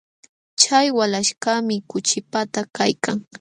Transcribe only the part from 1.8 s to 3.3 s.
kuchipata kaykan.